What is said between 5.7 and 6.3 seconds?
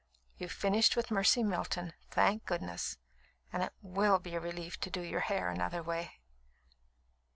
way."